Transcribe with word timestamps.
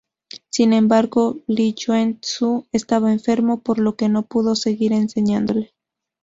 Sin 0.49 0.73
embargo, 0.73 1.37
Li 1.45 1.75
Yuen-Tzu 1.75 2.65
estaba 2.71 3.11
enfermo, 3.13 3.61
por 3.61 3.77
lo 3.77 3.95
que 3.97 4.09
no 4.09 4.23
pudo 4.25 4.55
seguir 4.55 4.93
enseñándole. 4.93 5.75